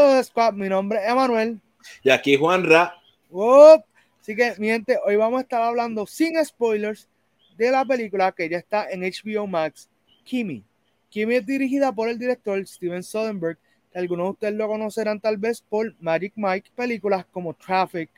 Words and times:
Saludos, 0.00 0.28
Squad. 0.28 0.54
Mi 0.54 0.66
nombre 0.66 0.98
es 0.98 1.10
Emanuel. 1.10 1.60
Y 2.02 2.08
aquí 2.08 2.34
Juan 2.34 2.64
Ra. 2.64 2.94
Así 4.18 4.34
que, 4.34 4.54
mi 4.56 4.68
gente, 4.68 4.98
hoy 5.04 5.16
vamos 5.16 5.40
a 5.40 5.42
estar 5.42 5.60
hablando 5.60 6.06
sin 6.06 6.42
spoilers 6.42 7.06
de 7.58 7.70
la 7.70 7.84
película 7.84 8.32
que 8.32 8.48
ya 8.48 8.56
está 8.56 8.88
en 8.88 9.02
HBO 9.02 9.46
Max, 9.46 9.90
Kimi. 10.24 10.64
Kimi 11.10 11.34
es 11.34 11.44
dirigida 11.44 11.92
por 11.92 12.08
el 12.08 12.18
director 12.18 12.66
Steven 12.66 13.02
Soderbergh, 13.02 13.58
que 13.92 13.98
algunos 13.98 14.24
de 14.24 14.30
ustedes 14.30 14.54
lo 14.54 14.68
conocerán 14.68 15.20
tal 15.20 15.36
vez 15.36 15.60
por 15.60 15.94
Magic 16.00 16.32
Mike, 16.34 16.70
películas 16.74 17.26
como 17.30 17.52
Traffic 17.52 18.08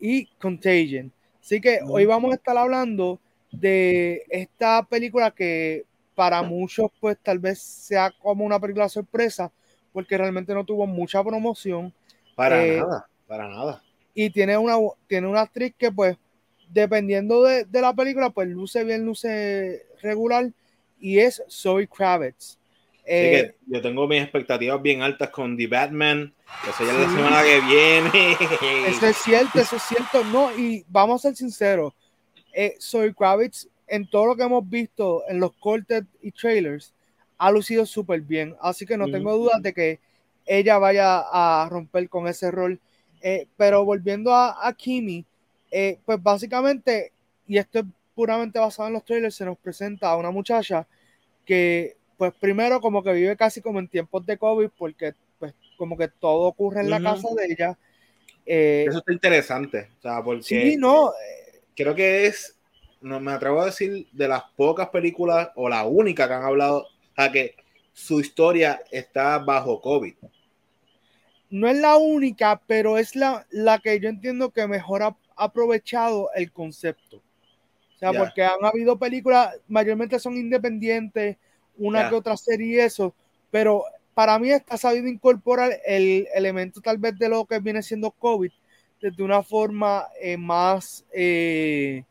y 0.00 0.26
Contagion. 0.40 1.12
Así 1.40 1.60
que 1.60 1.78
hoy 1.86 2.06
vamos 2.06 2.32
a 2.32 2.34
estar 2.34 2.58
hablando 2.58 3.20
de 3.52 4.24
esta 4.28 4.82
película 4.82 5.30
que 5.30 5.84
para 6.16 6.42
muchos 6.42 6.90
pues 6.98 7.16
tal 7.22 7.38
vez 7.38 7.60
sea 7.60 8.10
como 8.20 8.44
una 8.44 8.58
película 8.58 8.88
sorpresa 8.88 9.52
porque 9.92 10.18
realmente 10.18 10.54
no 10.54 10.64
tuvo 10.64 10.86
mucha 10.86 11.22
promoción. 11.22 11.92
Para 12.34 12.64
eh, 12.64 12.78
nada, 12.78 13.06
para 13.26 13.48
nada. 13.48 13.82
Y 14.14 14.30
tiene 14.30 14.56
una, 14.56 14.76
tiene 15.06 15.26
una 15.26 15.42
actriz 15.42 15.74
que 15.76 15.90
pues 15.90 16.16
dependiendo 16.68 17.42
de, 17.42 17.64
de, 17.64 17.80
la 17.80 17.94
película 17.94 18.30
pues 18.30 18.48
luce 18.48 18.84
bien, 18.84 19.04
luce 19.04 19.86
regular 20.02 20.50
y 21.00 21.18
es 21.18 21.42
Zoe 21.48 21.88
Kravitz. 21.88 22.60
Eh, 23.12 23.56
yo 23.66 23.82
tengo 23.82 24.06
mis 24.06 24.22
expectativas 24.22 24.80
bien 24.80 25.02
altas 25.02 25.30
con 25.30 25.56
The 25.56 25.66
Batman, 25.66 26.32
que 26.64 26.84
ya 26.84 26.92
la 26.92 27.08
semana 27.08 27.42
que 27.42 27.60
viene. 27.60 28.36
Eso 28.88 29.06
es 29.06 29.16
cierto, 29.16 29.58
eso 29.58 29.76
es 29.76 29.82
cierto. 29.82 30.22
No, 30.24 30.56
y 30.56 30.84
vamos 30.88 31.24
a 31.24 31.28
ser 31.28 31.36
sinceros, 31.36 31.92
eh, 32.52 32.76
Zoe 32.80 33.12
Kravitz, 33.12 33.66
en 33.88 34.08
todo 34.08 34.26
lo 34.26 34.36
que 34.36 34.44
hemos 34.44 34.68
visto 34.68 35.24
en 35.28 35.40
los 35.40 35.52
cortes 35.54 36.04
y 36.22 36.30
trailers, 36.30 36.94
ha 37.40 37.50
lucido 37.50 37.86
súper 37.86 38.20
bien. 38.20 38.54
Así 38.60 38.84
que 38.84 38.98
no 38.98 39.10
tengo 39.10 39.34
dudas 39.34 39.62
de 39.62 39.72
que 39.72 39.98
ella 40.44 40.76
vaya 40.76 41.24
a 41.32 41.66
romper 41.70 42.06
con 42.10 42.28
ese 42.28 42.50
rol. 42.50 42.78
Eh, 43.22 43.46
pero 43.56 43.82
volviendo 43.82 44.34
a, 44.34 44.68
a 44.68 44.74
Kimi, 44.74 45.24
eh, 45.70 45.98
pues 46.04 46.22
básicamente, 46.22 47.12
y 47.48 47.56
esto 47.56 47.78
es 47.78 47.86
puramente 48.14 48.58
basado 48.58 48.88
en 48.88 48.94
los 48.94 49.04
trailers, 49.06 49.34
se 49.34 49.46
nos 49.46 49.56
presenta 49.56 50.10
a 50.10 50.16
una 50.16 50.30
muchacha 50.30 50.86
que, 51.46 51.96
pues 52.18 52.34
primero 52.38 52.78
como 52.78 53.02
que 53.02 53.14
vive 53.14 53.34
casi 53.38 53.62
como 53.62 53.78
en 53.78 53.88
tiempos 53.88 54.26
de 54.26 54.36
COVID, 54.36 54.68
porque 54.76 55.14
pues 55.38 55.54
como 55.78 55.96
que 55.96 56.08
todo 56.08 56.42
ocurre 56.42 56.82
en 56.82 56.90
la 56.90 57.00
casa 57.00 57.28
de 57.34 57.46
ella. 57.46 57.78
Eh, 58.44 58.84
Eso 58.86 58.98
está 58.98 59.14
interesante, 59.14 59.88
o 59.98 60.02
sea, 60.02 60.22
porque 60.22 60.42
sí, 60.42 60.76
no, 60.76 61.12
creo 61.74 61.94
que 61.94 62.26
es, 62.26 62.54
no 63.00 63.18
me 63.18 63.32
atrevo 63.32 63.62
a 63.62 63.66
decir, 63.66 64.08
de 64.12 64.28
las 64.28 64.42
pocas 64.56 64.90
películas 64.90 65.48
o 65.54 65.70
la 65.70 65.84
única 65.84 66.28
que 66.28 66.34
han 66.34 66.44
hablado 66.44 66.86
a 67.24 67.30
que 67.30 67.54
su 67.92 68.20
historia 68.20 68.82
está 68.90 69.38
bajo 69.38 69.80
COVID. 69.80 70.14
No 71.50 71.68
es 71.68 71.78
la 71.78 71.96
única, 71.96 72.60
pero 72.66 72.96
es 72.96 73.16
la, 73.16 73.46
la 73.50 73.78
que 73.78 73.98
yo 74.00 74.08
entiendo 74.08 74.50
que 74.50 74.66
mejor 74.66 75.02
ha 75.02 75.16
aprovechado 75.36 76.30
el 76.34 76.50
concepto. 76.52 77.16
O 77.16 77.98
sea, 77.98 78.12
porque 78.12 78.42
han 78.42 78.64
habido 78.64 78.98
películas, 78.98 79.56
mayormente 79.68 80.18
son 80.18 80.36
independientes, 80.36 81.36
una 81.76 82.08
que 82.08 82.14
otra 82.14 82.36
serie 82.36 82.76
y 82.76 82.78
eso, 82.78 83.14
pero 83.50 83.84
para 84.14 84.38
mí 84.38 84.50
está 84.50 84.76
sabido 84.78 85.06
incorporar 85.06 85.72
el 85.84 86.26
elemento 86.34 86.80
tal 86.80 86.98
vez 86.98 87.18
de 87.18 87.28
lo 87.28 87.44
que 87.44 87.58
viene 87.58 87.82
siendo 87.82 88.10
COVID 88.10 88.50
desde 89.00 89.22
una 89.22 89.42
forma 89.42 90.06
eh, 90.20 90.36
más 90.36 91.04
eh, 91.12 92.04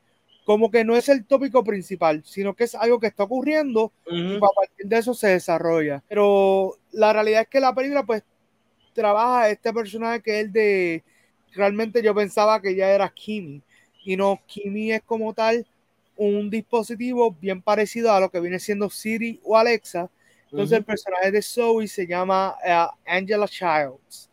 como 0.50 0.72
que 0.72 0.84
no 0.84 0.96
es 0.96 1.08
el 1.10 1.26
tópico 1.26 1.64
principal, 1.64 2.24
sino 2.26 2.56
que 2.56 2.64
es 2.64 2.74
algo 2.74 3.00
que 3.00 3.06
está 3.06 3.22
ocurriendo 3.22 3.94
y 4.08 4.38
a 4.38 4.40
partir 4.40 4.88
de 4.88 4.98
eso 4.98 5.14
se 5.14 5.28
desarrolla. 5.28 6.04
Pero 6.10 6.76
la 6.92 7.14
realidad 7.14 7.44
es 7.44 7.48
que 7.50 7.60
la 7.60 7.76
película 7.76 8.04
pues 8.04 8.24
trabaja 8.94 9.48
este 9.52 9.72
personaje 9.72 10.24
que 10.24 10.40
es 10.40 10.46
el 10.46 10.52
de, 10.52 11.04
realmente 11.54 12.02
yo 12.02 12.16
pensaba 12.16 12.60
que 12.60 12.74
ya 12.74 12.90
era 12.90 13.08
Kimi 13.10 13.62
y 14.04 14.18
no, 14.18 14.42
Kimi 14.48 14.92
es 14.92 15.04
como 15.04 15.36
tal 15.36 15.68
un 16.16 16.50
dispositivo 16.50 17.32
bien 17.40 17.62
parecido 17.62 18.12
a 18.12 18.20
lo 18.20 18.32
que 18.32 18.40
viene 18.40 18.58
siendo 18.58 18.90
Siri 18.90 19.40
o 19.44 19.56
Alexa. 19.56 20.10
Entonces 20.50 20.80
el 20.80 20.84
personaje 20.84 21.30
de 21.30 21.44
Zoe 21.44 21.88
se 21.88 22.08
llama 22.08 22.56
eh, 22.66 22.88
Angela 23.06 23.48
Childs. 23.48 24.32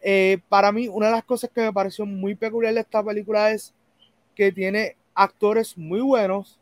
Eh, 0.00 0.38
para 0.48 0.70
mí, 0.70 0.86
una 0.86 1.06
de 1.06 1.12
las 1.14 1.24
cosas 1.24 1.50
que 1.52 1.62
me 1.62 1.72
pareció 1.72 2.06
muy 2.06 2.36
peculiar 2.36 2.74
de 2.74 2.80
esta 2.82 3.02
película 3.02 3.50
es 3.50 3.74
que 4.36 4.52
tiene 4.52 4.94
actores 5.18 5.76
muy 5.76 6.00
buenos 6.00 6.58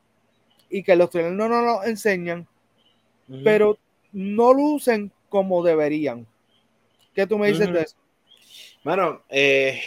y 0.71 0.83
que 0.83 0.97
los 0.97 1.11
trailers 1.11 1.37
no 1.37 1.49
nos 1.49 1.87
enseñan, 1.87 2.49
pero 3.45 3.79
no 4.13 4.53
lucen 4.53 5.13
como 5.29 5.63
deberían. 5.63 6.27
¿Qué 7.15 7.27
tú 7.27 7.39
me 7.39 7.49
dices 7.49 7.73
de 7.73 7.83
eso? 7.83 7.97
Bueno, 8.83 9.23
eh, 9.29 9.81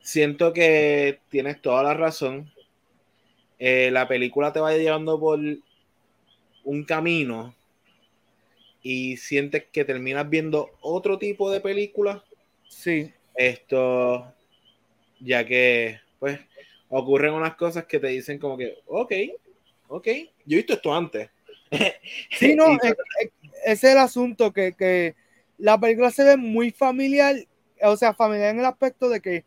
siento 0.00 0.52
que 0.52 1.20
tienes 1.28 1.60
toda 1.60 1.82
la 1.82 1.94
razón. 1.94 2.52
Eh, 3.58 3.90
la 3.90 4.06
película 4.06 4.52
te 4.52 4.60
va 4.60 4.76
llevando 4.76 5.18
por 5.18 5.40
un 6.64 6.84
camino 6.84 7.54
y 8.82 9.16
sientes 9.16 9.64
que 9.72 9.84
terminas 9.84 10.28
viendo 10.28 10.70
otro 10.80 11.18
tipo 11.18 11.50
de 11.50 11.60
película. 11.60 12.24
Sí. 12.68 13.12
Esto, 13.34 14.32
ya 15.20 15.44
que, 15.44 16.00
pues, 16.18 16.38
ocurren 16.88 17.34
unas 17.34 17.56
cosas 17.56 17.86
que 17.86 17.98
te 17.98 18.08
dicen 18.08 18.38
como 18.38 18.56
que, 18.56 18.78
ok, 18.86 19.12
ok, 19.88 20.06
yo 20.44 20.56
he 20.56 20.56
visto 20.56 20.74
esto 20.74 20.94
antes. 20.94 21.30
Sí, 22.38 22.54
no, 22.54 22.78
ese 22.82 22.98
es 23.64 23.84
el 23.84 23.98
asunto, 23.98 24.52
que, 24.52 24.72
que, 24.74 25.16
la 25.58 25.78
película 25.80 26.10
se 26.10 26.22
ve 26.22 26.36
muy 26.36 26.70
familiar, 26.70 27.34
o 27.82 27.96
sea, 27.96 28.14
familiar 28.14 28.50
en 28.50 28.60
el 28.60 28.66
aspecto 28.66 29.08
de 29.08 29.20
que 29.20 29.44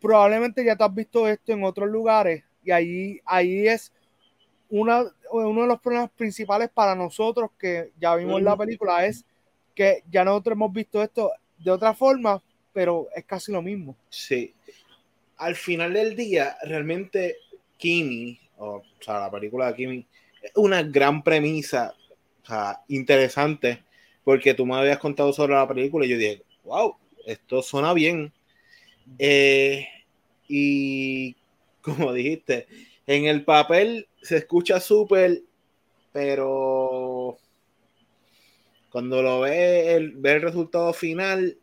probablemente 0.00 0.64
ya 0.64 0.76
te 0.76 0.84
has 0.84 0.94
visto 0.94 1.26
esto 1.28 1.52
en 1.52 1.64
otros 1.64 1.88
lugares 1.88 2.44
y 2.62 2.70
ahí, 2.72 3.20
ahí 3.24 3.68
es 3.68 3.92
una, 4.68 5.04
uno 5.30 5.62
de 5.62 5.68
los 5.68 5.80
problemas 5.80 6.10
principales 6.10 6.68
para 6.68 6.94
nosotros 6.94 7.50
que 7.58 7.92
ya 7.98 8.16
vimos 8.16 8.42
la 8.42 8.56
película 8.56 9.06
es 9.06 9.24
que 9.74 10.02
ya 10.10 10.24
nosotros 10.24 10.54
hemos 10.54 10.72
visto 10.72 11.02
esto 11.02 11.30
de 11.58 11.70
otra 11.70 11.94
forma, 11.94 12.42
pero 12.72 13.08
es 13.14 13.24
casi 13.24 13.52
lo 13.52 13.62
mismo. 13.62 13.96
Sí, 14.08 14.54
al 15.38 15.54
final 15.54 15.92
del 15.92 16.16
día, 16.16 16.56
realmente 16.62 17.36
Kimi, 17.76 18.38
o, 18.58 18.82
sea, 19.00 19.20
la 19.20 19.30
película 19.30 19.68
de 19.68 19.74
Kimi, 19.74 20.06
es 20.42 20.52
una 20.54 20.82
gran 20.82 21.22
premisa, 21.22 21.94
o 22.42 22.46
sea, 22.46 22.80
interesante, 22.88 23.82
porque 24.24 24.54
tú 24.54 24.66
me 24.66 24.76
habías 24.76 24.98
contado 24.98 25.32
sobre 25.32 25.54
la 25.54 25.68
película 25.68 26.06
y 26.06 26.10
yo 26.10 26.18
dije, 26.18 26.42
wow, 26.64 26.96
esto 27.26 27.62
suena 27.62 27.92
bien. 27.92 28.32
Eh, 29.18 29.86
y 30.48 31.36
como 31.82 32.12
dijiste, 32.12 32.66
en 33.06 33.26
el 33.26 33.44
papel 33.44 34.08
se 34.22 34.38
escucha 34.38 34.80
súper, 34.80 35.42
pero 36.12 37.38
cuando 38.90 39.22
lo 39.22 39.40
ve 39.40 39.94
el, 39.94 40.12
ve 40.12 40.32
el 40.32 40.42
resultado 40.42 40.92
final, 40.92 41.58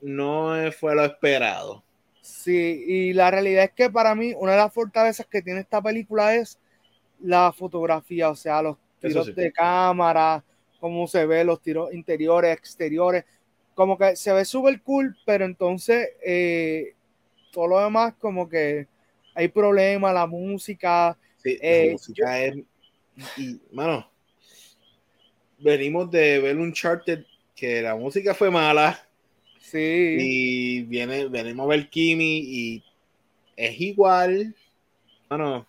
no 0.00 0.54
fue 0.78 0.94
lo 0.94 1.04
esperado. 1.04 1.83
Sí, 2.24 2.84
y 2.86 3.12
la 3.12 3.30
realidad 3.30 3.64
es 3.64 3.72
que 3.72 3.90
para 3.90 4.14
mí 4.14 4.32
una 4.38 4.52
de 4.52 4.58
las 4.58 4.72
fortalezas 4.72 5.26
que 5.26 5.42
tiene 5.42 5.60
esta 5.60 5.82
película 5.82 6.34
es 6.34 6.58
la 7.20 7.52
fotografía, 7.52 8.30
o 8.30 8.34
sea, 8.34 8.62
los 8.62 8.78
tiros 8.98 9.34
de 9.34 9.52
cámara, 9.52 10.42
cómo 10.80 11.06
se 11.06 11.26
ve 11.26 11.44
los 11.44 11.60
tiros 11.60 11.92
interiores, 11.92 12.56
exteriores, 12.56 13.26
como 13.74 13.98
que 13.98 14.16
se 14.16 14.32
ve 14.32 14.46
súper 14.46 14.80
cool, 14.80 15.14
pero 15.26 15.44
entonces 15.44 16.12
eh, 16.24 16.94
todo 17.52 17.66
lo 17.66 17.80
demás 17.80 18.14
como 18.18 18.48
que 18.48 18.88
hay 19.34 19.48
problemas, 19.48 20.14
la 20.14 20.26
música. 20.26 21.18
Sí, 21.36 21.58
la 21.60 21.68
eh, 21.68 21.92
música 21.92 22.40
es... 22.42 22.56
Y, 23.36 23.60
mano, 23.70 24.10
venimos 25.58 26.10
de 26.10 26.38
ver 26.38 26.56
un 26.56 26.72
charted 26.72 27.26
que 27.54 27.82
la 27.82 27.94
música 27.94 28.32
fue 28.32 28.50
mala, 28.50 29.03
Sí. 29.64 30.16
Y 30.20 30.82
viene, 30.82 31.26
venimos 31.26 31.64
a 31.64 31.68
ver 31.70 31.88
Kimi 31.88 32.38
y 32.38 32.84
es 33.56 33.80
igual. 33.80 34.54
Bueno, 35.28 35.66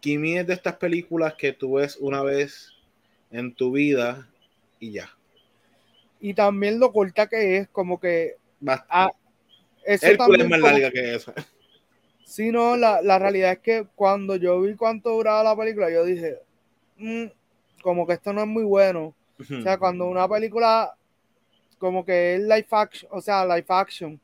Kimi 0.00 0.36
es 0.36 0.46
de 0.46 0.54
estas 0.54 0.76
películas 0.76 1.34
que 1.34 1.52
tú 1.52 1.74
ves 1.74 1.96
una 1.96 2.22
vez 2.22 2.72
en 3.30 3.54
tu 3.54 3.72
vida 3.72 4.28
y 4.80 4.92
ya. 4.92 5.08
Y 6.20 6.34
también 6.34 6.80
lo 6.80 6.92
corta 6.92 7.28
que 7.28 7.58
es, 7.58 7.68
como 7.68 8.00
que. 8.00 8.34
Ah, 8.88 9.10
eso 9.84 10.06
es 10.06 10.48
más 10.48 10.60
larga 10.60 10.90
que 10.90 11.14
eso. 11.14 11.32
Sí, 12.24 12.50
no, 12.50 12.76
la, 12.76 13.00
la, 13.02 13.20
realidad 13.20 13.52
es 13.52 13.58
que 13.60 13.86
cuando 13.94 14.34
yo 14.34 14.60
vi 14.60 14.74
cuánto 14.74 15.10
duraba 15.10 15.44
la 15.44 15.56
película, 15.56 15.88
yo 15.88 16.04
dije, 16.04 16.40
mm, 16.96 17.26
como 17.80 18.04
que 18.04 18.14
esto 18.14 18.32
no 18.32 18.40
es 18.40 18.48
muy 18.48 18.64
bueno. 18.64 19.14
O 19.38 19.62
sea, 19.62 19.78
cuando 19.78 20.06
una 20.06 20.28
película 20.28 20.96
como 21.78 22.04
que 22.04 22.34
es 22.34 22.40
live 22.40 22.66
action, 22.70 23.10
o 23.12 23.20
sea, 23.20 23.44
live 23.44 23.66
action, 23.68 24.20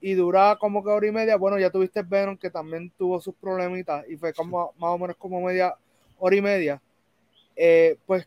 y 0.00 0.14
dura 0.14 0.56
como 0.58 0.82
que 0.82 0.90
hora 0.90 1.06
y 1.06 1.12
media. 1.12 1.36
Bueno, 1.36 1.58
ya 1.58 1.70
tuviste 1.70 2.02
Venom 2.02 2.36
que 2.36 2.50
también 2.50 2.90
tuvo 2.96 3.20
sus 3.20 3.34
problemitas 3.34 4.04
y 4.08 4.16
fue 4.16 4.32
como 4.32 4.72
más 4.78 4.90
o 4.90 4.98
menos 4.98 5.16
como 5.16 5.40
media 5.40 5.74
hora 6.18 6.36
y 6.36 6.40
media. 6.40 6.82
Eh, 7.54 7.96
pues 8.06 8.26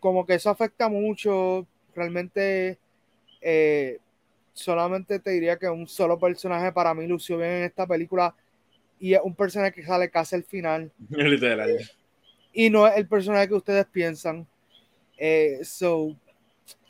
como 0.00 0.24
que 0.24 0.34
eso 0.34 0.50
afecta 0.50 0.88
mucho. 0.88 1.66
Realmente 1.94 2.78
eh, 3.40 3.98
solamente 4.54 5.18
te 5.18 5.30
diría 5.30 5.58
que 5.58 5.68
un 5.68 5.86
solo 5.86 6.18
personaje 6.18 6.72
para 6.72 6.94
mí 6.94 7.06
lució 7.06 7.36
bien 7.36 7.50
en 7.50 7.62
esta 7.64 7.86
película 7.86 8.34
y 8.98 9.14
es 9.14 9.20
un 9.22 9.34
personaje 9.34 9.72
que 9.72 9.84
sale 9.84 10.10
casi 10.10 10.36
al 10.36 10.44
final. 10.44 10.90
Literal. 11.10 11.78
Y 12.54 12.70
no 12.70 12.86
es 12.86 12.96
el 12.96 13.06
personaje 13.06 13.48
que 13.48 13.54
ustedes 13.54 13.84
piensan. 13.86 14.46
Eh, 15.18 15.60
so, 15.62 16.16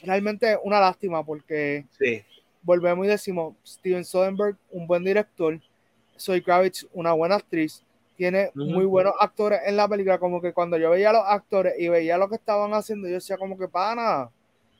realmente 0.03 0.59
una 0.63 0.81
lástima 0.81 1.25
porque 1.25 1.87
sí. 1.99 2.23
volvemos 2.63 3.07
y 3.07 3.09
decimos, 3.09 3.55
Steven 3.65 4.05
Soderbergh, 4.05 4.57
un 4.71 4.87
buen 4.87 5.05
director, 5.05 5.61
Soy 6.17 6.43
Kravitz, 6.43 6.87
una 6.93 7.13
buena 7.13 7.37
actriz, 7.37 7.83
tiene 8.17 8.51
muy 8.55 8.85
buenos 8.85 9.15
actores 9.19 9.61
en 9.67 9.77
la 9.77 9.89
película, 9.89 10.19
como 10.19 10.41
que 10.41 10.53
cuando 10.53 10.77
yo 10.77 10.91
veía 10.91 11.11
a 11.11 11.15
los 11.15 11.25
actores 11.27 11.75
y 11.79 11.89
veía 11.89 12.19
lo 12.19 12.29
que 12.29 12.37
estaban 12.37 12.73
haciendo, 12.73 13.09
yo 13.09 13.15
decía 13.15 13.37
como 13.37 13.59
que, 13.59 13.69
pana, 13.69 14.31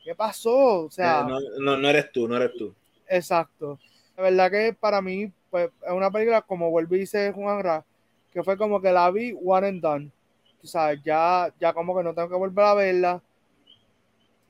¿qué 0.05 0.15
pasó? 0.15 0.85
O 0.85 0.91
sea, 0.91 1.27
eh, 1.29 1.59
no, 1.61 1.77
no, 1.77 1.89
eres 1.89 2.13
tú, 2.13 2.29
no 2.29 2.37
eres 2.37 2.53
tú. 2.57 2.75
Exacto. 3.09 3.79
La 4.17 4.25
verdad 4.25 4.51
que 4.51 4.77
para 4.79 5.01
mí, 5.01 5.33
pues, 5.51 5.71
es 5.85 5.93
una 5.93 6.11
película, 6.11 6.43
como 6.43 6.71
vuelve 6.71 6.97
y 6.97 7.01
dice 7.01 7.33
Juan 7.33 7.63
Ra, 7.63 7.85
que 8.33 8.43
fue 8.43 8.57
como 8.57 8.81
que 8.81 8.93
la 8.93 9.11
vi 9.11 9.37
one 9.45 9.69
and 9.69 9.81
done. 9.81 10.11
O 10.63 10.67
sea, 10.67 10.95
ya, 10.95 11.53
ya 11.59 11.73
como 11.73 11.97
que 11.97 12.05
no 12.05 12.15
tengo 12.15 12.29
que 12.29 12.37
volver 12.37 12.65
a 12.65 12.75
verla. 12.75 13.23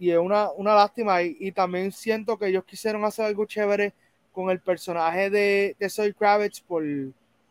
Y 0.02 0.10
es 0.10 0.18
una, 0.18 0.50
una 0.50 0.74
lástima. 0.74 1.22
Y, 1.22 1.36
y 1.38 1.52
también 1.52 1.92
siento 1.92 2.36
que 2.36 2.48
ellos 2.48 2.64
quisieron 2.64 3.04
hacer 3.04 3.24
algo 3.24 3.46
chévere 3.46 3.94
con 4.32 4.50
el 4.50 4.58
personaje 4.58 5.30
de, 5.30 5.76
de 5.78 5.88
Soy 5.88 6.12
Kravitz 6.12 6.60
por, 6.60 6.82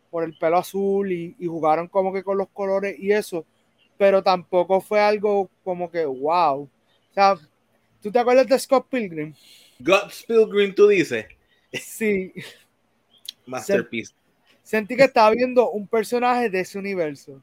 por 0.10 0.26
el 0.26 0.38
pelo 0.38 0.58
azul 0.58 1.10
y, 1.10 1.34
y, 1.40 1.48
jugaron 1.48 1.88
como 1.88 2.12
que 2.12 2.24
con 2.24 2.38
los 2.38 2.50
colores 2.50 3.00
y 3.00 3.14
eso, 3.14 3.46
pero 3.98 4.22
tampoco 4.22 4.82
fue 4.82 5.00
algo 5.00 5.50
como 5.64 5.90
que 5.90 6.04
wow. 6.04 6.64
O 6.64 7.14
sea, 7.14 7.36
¿tú 8.04 8.12
te 8.12 8.20
acuerdas 8.20 8.48
de 8.48 8.60
Scott 8.60 8.86
Pilgrim? 8.90 9.34
Scott 9.82 10.12
Pilgrim, 10.28 10.76
tú 10.76 10.90
dices. 10.90 11.28
Sí. 11.72 12.34
Masterpiece. 13.46 14.14
Sentí 14.62 14.98
que 14.98 15.06
estaba 15.06 15.30
viendo 15.32 15.70
un 15.72 15.88
personaje 15.88 16.50
de 16.50 16.60
ese 16.60 16.78
universo. 16.78 17.42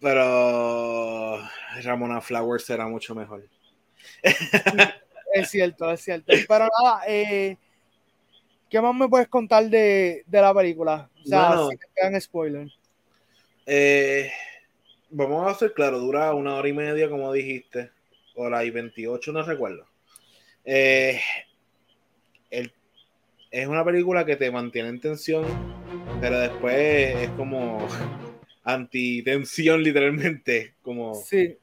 Pero 0.00 1.38
Ramona 1.82 2.20
Flowers 2.20 2.68
era 2.68 2.86
mucho 2.86 3.14
mejor. 3.14 3.53
es 5.34 5.50
cierto, 5.50 5.90
es 5.90 6.00
cierto. 6.00 6.32
Pero 6.48 6.68
nada, 6.82 7.02
eh, 7.06 7.56
¿Qué 8.74 8.80
más 8.80 8.92
me 8.92 9.08
puedes 9.08 9.28
contar 9.28 9.70
de, 9.70 10.24
de 10.26 10.40
la 10.40 10.52
película? 10.52 11.08
O 11.22 11.28
sea, 11.28 11.46
bueno, 11.46 11.70
si 11.70 11.76
te 11.76 11.86
quedan 11.94 12.20
spoilers. 12.20 12.76
Eh, 13.66 14.32
vamos 15.10 15.48
a 15.48 15.56
ser 15.56 15.72
claro, 15.74 16.00
dura 16.00 16.34
una 16.34 16.56
hora 16.56 16.68
y 16.68 16.72
media, 16.72 17.08
como 17.08 17.32
dijiste, 17.32 17.92
hora 18.34 18.64
y 18.64 18.70
28, 18.70 19.30
no 19.30 19.44
recuerdo. 19.44 19.86
Eh, 20.64 21.20
el, 22.50 22.72
es 23.52 23.68
una 23.68 23.84
película 23.84 24.26
que 24.26 24.34
te 24.34 24.50
mantiene 24.50 24.88
en 24.88 25.00
tensión, 25.00 25.46
pero 26.20 26.40
después 26.40 26.74
es 26.74 27.30
como 27.36 27.86
antitensión, 28.64 29.84
literalmente. 29.84 30.74
Como, 30.82 31.14
sí. 31.14 31.56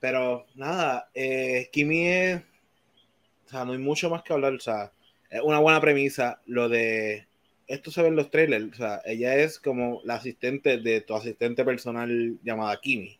Pero 0.00 0.46
nada, 0.54 1.10
eh, 1.14 1.68
Kimi 1.72 2.06
es. 2.06 2.42
O 3.46 3.50
sea, 3.50 3.64
no 3.64 3.72
hay 3.72 3.78
mucho 3.78 4.10
más 4.10 4.22
que 4.22 4.32
hablar. 4.32 4.54
O 4.54 4.60
sea, 4.60 4.92
es 5.30 5.40
una 5.42 5.58
buena 5.58 5.80
premisa 5.80 6.40
lo 6.46 6.68
de 6.68 7.28
esto 7.68 7.90
se 7.90 8.00
ve 8.00 8.08
en 8.08 8.16
los 8.16 8.30
trailers, 8.30 8.72
o 8.72 8.74
sea, 8.74 9.02
ella 9.04 9.36
es 9.36 9.58
como 9.58 10.00
la 10.04 10.14
asistente 10.14 10.78
de 10.78 11.02
tu 11.02 11.14
asistente 11.14 11.64
personal 11.64 12.38
llamada 12.42 12.80
Kimi. 12.80 13.18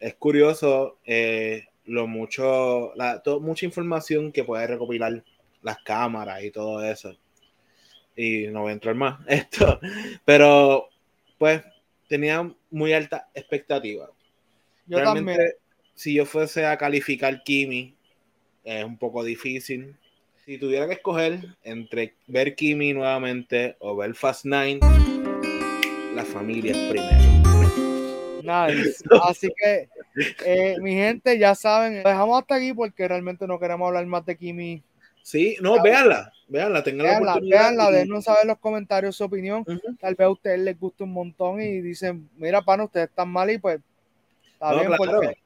Es 0.00 0.14
curioso 0.14 0.98
eh, 1.06 1.66
lo 1.86 2.08
mucho, 2.08 2.92
la, 2.96 3.22
mucha 3.40 3.66
información 3.66 4.32
que 4.32 4.44
puede 4.44 4.66
recopilar 4.66 5.22
las 5.62 5.78
cámaras 5.78 6.42
y 6.42 6.50
todo 6.50 6.84
eso. 6.84 7.16
Y 8.16 8.48
no 8.48 8.62
voy 8.62 8.70
a 8.70 8.74
entrar 8.74 8.96
más 8.96 9.20
esto, 9.28 9.78
pero 10.24 10.88
pues 11.38 11.62
tenía 12.08 12.52
muy 12.70 12.92
alta 12.92 13.28
expectativa. 13.32 14.10
Yo 14.86 15.02
también. 15.02 15.38
Si 15.98 16.14
yo 16.14 16.26
fuese 16.26 16.64
a 16.64 16.78
calificar 16.78 17.42
Kimi, 17.42 17.92
es 18.62 18.84
un 18.84 18.96
poco 18.96 19.24
difícil 19.24 19.96
si 20.44 20.56
tuviera 20.56 20.86
que 20.86 20.92
escoger 20.92 21.40
entre 21.64 22.14
ver 22.28 22.54
Kimi 22.54 22.92
nuevamente 22.92 23.74
o 23.80 23.96
ver 23.96 24.14
Fast 24.14 24.44
Nine, 24.44 24.78
la 26.14 26.24
familia 26.24 26.70
es 26.70 26.88
primero. 26.88 27.18
Nice. 28.44 29.02
Así 29.24 29.48
que, 29.60 29.88
eh, 30.46 30.76
mi 30.80 30.94
gente, 30.94 31.36
ya 31.36 31.56
saben, 31.56 32.04
dejamos 32.04 32.42
hasta 32.42 32.54
aquí 32.54 32.72
porque 32.72 33.08
realmente 33.08 33.48
no 33.48 33.58
queremos 33.58 33.88
hablar 33.88 34.06
más 34.06 34.24
de 34.24 34.36
Kimi. 34.36 34.80
Sí, 35.24 35.56
no, 35.60 35.82
véanla, 35.82 36.32
véanla, 36.46 36.84
tengan 36.84 37.06
la 37.08 37.18
oportunidad. 37.18 37.58
Véanla, 37.58 37.90
denos 37.90 38.24
saber 38.24 38.42
en 38.42 38.48
los 38.50 38.58
comentarios 38.58 39.16
su 39.16 39.24
opinión. 39.24 39.64
Tal 39.98 40.14
vez 40.14 40.26
a 40.26 40.30
ustedes 40.30 40.60
les 40.60 40.78
guste 40.78 41.02
un 41.02 41.12
montón 41.12 41.60
y 41.60 41.80
dicen, 41.80 42.30
mira, 42.36 42.62
pana, 42.62 42.84
ustedes 42.84 43.08
están 43.08 43.28
mal 43.28 43.50
y 43.50 43.58
pues 43.58 43.80
está 44.54 44.74
bien, 44.74 44.92
porque 44.96 45.36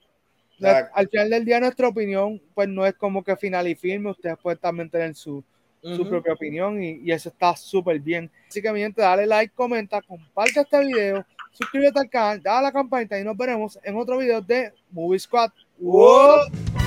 al 0.61 1.09
final 1.09 1.31
del 1.31 1.45
día 1.45 1.61
nuestra 1.61 1.89
opinión 1.89 2.41
pues 2.55 2.69
no 2.69 2.87
es 2.87 2.95
como 2.95 3.23
que 3.23 3.37
final 3.37 3.69
y 3.69 3.75
firme, 3.75 4.11
ustedes 4.11 4.37
pueden 4.43 4.59
también 4.59 4.91
tener 4.91 5.15
su, 5.15 5.43
su 5.83 6.09
propia 6.09 6.33
opinión 6.33 6.83
y, 6.83 7.01
y 7.03 7.13
eso 7.13 7.29
está 7.29 7.57
súper 7.57 7.99
bien. 7.99 8.31
Así 8.49 8.63
que 8.63 8.73
mi 8.73 8.81
gente, 8.81 9.03
dale 9.03 9.27
like, 9.27 9.55
comenta, 9.55 10.01
comparte 10.03 10.61
este 10.61 10.81
video, 10.85 11.25
suscríbete 11.53 12.01
al 12.01 12.11
canal, 12.11 12.43
dale 12.43 12.59
a 12.59 12.63
la 12.63 12.73
campanita 12.73 13.19
y 13.19 13.25
nos 13.25 13.37
veremos 13.37 13.79
en 13.83 13.97
otro 13.97 14.19
video 14.19 14.41
de 14.41 14.73
Movie 14.91 15.19
Squad. 15.19 15.51
¡Wow! 15.79 16.82